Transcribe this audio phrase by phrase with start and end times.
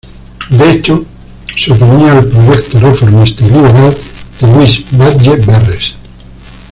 [0.49, 1.05] De hecho,
[1.55, 3.95] se oponía al proyecto reformista y liberal
[4.39, 5.93] de Luis Batlle Berres.